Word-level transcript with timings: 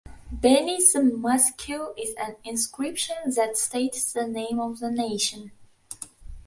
Beneath 0.39 0.93
the 0.93 1.03
mosque 1.03 1.69
is 1.95 2.15
an 2.19 2.35
inscription 2.43 3.15
that 3.35 3.55
states 3.55 4.11
the 4.11 4.25
name 4.25 4.59
of 4.59 4.79
the 4.79 4.89
nation. 4.89 5.51